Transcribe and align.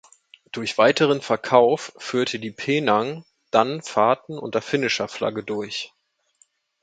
Durch 0.51 0.79
weiteren 0.79 1.21
Verkauf 1.21 1.93
führte 1.97 2.39
die 2.39 2.49
"Penang" 2.49 3.23
dann 3.51 3.83
Fahrten 3.83 4.39
unter 4.39 4.59
finnischer 4.63 5.07
Flagge 5.07 5.43
durch. 5.43 5.93